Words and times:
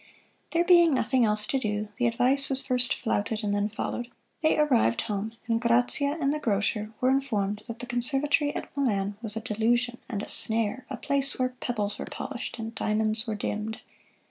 There 0.49 0.63
being 0.63 0.95
nothing 0.95 1.25
else 1.25 1.45
to 1.45 1.59
do, 1.59 1.89
the 1.99 2.07
advice 2.07 2.49
was 2.49 2.65
first 2.65 2.95
flouted 2.95 3.43
and 3.43 3.53
then 3.53 3.69
followed. 3.69 4.07
They 4.41 4.57
arrived 4.57 5.01
home, 5.01 5.33
and 5.47 5.61
Grazia 5.61 6.17
and 6.19 6.33
the 6.33 6.39
grocer 6.39 6.91
were 6.99 7.11
informed 7.11 7.59
that 7.67 7.77
the 7.77 7.85
Conservatory 7.85 8.49
at 8.55 8.75
Milan 8.75 9.15
was 9.21 9.35
a 9.35 9.41
delusion 9.41 9.99
and 10.09 10.23
a 10.23 10.27
snare 10.27 10.87
"a 10.89 10.97
place 10.97 11.37
where 11.37 11.49
pebbles 11.49 11.99
were 11.99 12.05
polished 12.05 12.57
and 12.57 12.73
diamonds 12.73 13.27
were 13.27 13.35
dimmed." 13.35 13.79